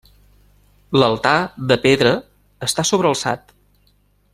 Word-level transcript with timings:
L'altar, 1.01 1.35
de 1.73 1.79
pedra, 1.85 2.15
està 2.71 2.91
sobrealçat. 2.93 3.57